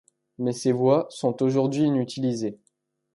[0.39, 2.57] Mais ces voies sont aujourd'hui inutilisées.